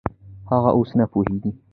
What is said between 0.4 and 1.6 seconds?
هغه اوس نه پوهېږي.